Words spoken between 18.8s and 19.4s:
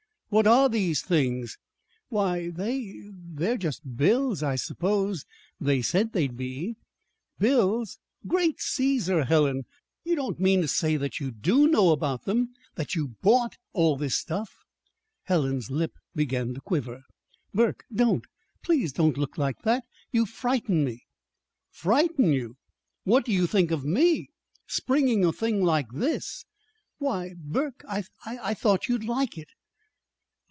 don't look